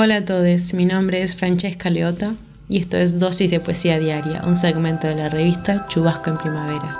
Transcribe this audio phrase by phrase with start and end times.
[0.00, 2.36] Hola a todos, mi nombre es Francesca Leota
[2.68, 6.96] y esto es Dosis de Poesía Diaria, un segmento de la revista Chubasco en Primavera.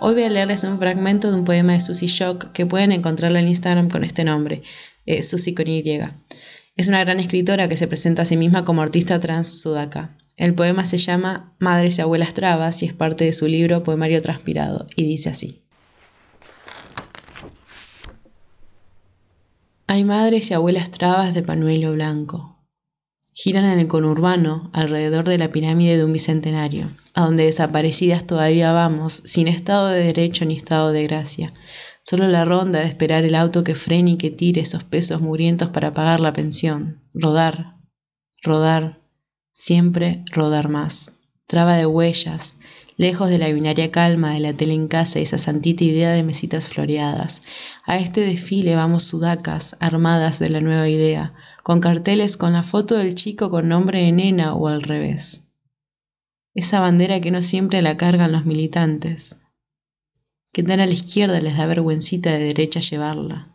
[0.00, 3.40] Hoy voy a leerles un fragmento de un poema de Susie Shock que pueden encontrarla
[3.40, 4.62] en Instagram con este nombre,
[5.04, 5.84] eh, Susie con Y.
[6.74, 10.16] Es una gran escritora que se presenta a sí misma como artista trans sudaca.
[10.38, 14.22] El poema se llama Madres y Abuelas Trabas y es parte de su libro Poemario
[14.22, 15.60] Transpirado y dice así.
[19.92, 22.56] Hay madres y abuelas trabas de panuelo blanco.
[23.34, 28.72] Giran en el conurbano alrededor de la pirámide de un bicentenario, a donde desaparecidas todavía
[28.72, 31.52] vamos, sin estado de derecho ni estado de gracia.
[32.02, 35.68] Solo la ronda de esperar el auto que frene y que tire esos pesos murientos
[35.68, 37.02] para pagar la pensión.
[37.12, 37.76] Rodar,
[38.42, 38.98] rodar,
[39.52, 41.12] siempre rodar más.
[41.52, 42.56] Traba de huellas,
[42.96, 46.22] lejos de la binaria calma de la tele en casa y esa santita idea de
[46.22, 47.42] mesitas floreadas.
[47.84, 52.96] A este desfile vamos sudacas, armadas de la nueva idea, con carteles con la foto
[52.96, 55.42] del chico con nombre de nena o al revés.
[56.54, 59.36] Esa bandera que no siempre la cargan los militantes,
[60.54, 63.54] que tan a la izquierda les da vergüencita de derecha llevarla.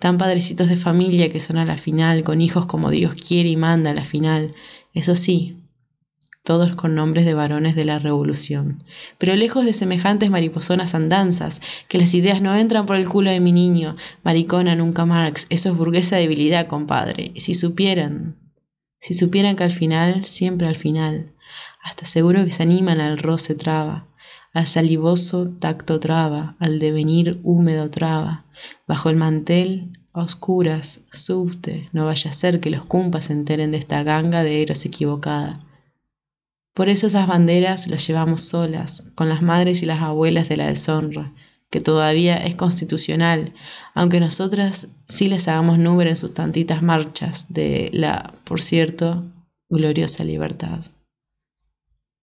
[0.00, 3.56] Tan padrecitos de familia que son a la final, con hijos como Dios quiere y
[3.56, 4.54] manda a la final.
[4.92, 5.61] Eso sí,
[6.44, 8.78] todos con nombres de varones de la revolución.
[9.18, 13.38] Pero lejos de semejantes mariposonas andanzas, que las ideas no entran por el culo de
[13.38, 17.32] mi niño, maricona nunca Marx, eso es burguesa debilidad, compadre.
[17.36, 18.36] Si supieran,
[18.98, 21.32] si supieran que al final, siempre al final,
[21.80, 24.08] hasta seguro que se animan al roce traba,
[24.52, 28.46] al salivoso tacto traba, al devenir húmedo traba,
[28.88, 33.70] bajo el mantel, a oscuras, subte, no vaya a ser que los cumpas se enteren
[33.70, 35.64] de esta ganga de eros equivocada
[36.74, 40.66] por eso esas banderas las llevamos solas, con las madres y las abuelas de la
[40.66, 41.32] deshonra,
[41.70, 43.52] que todavía es constitucional,
[43.94, 49.24] aunque nosotras sí les hagamos número en sus tantitas marchas de la, por cierto,
[49.68, 50.80] gloriosa libertad.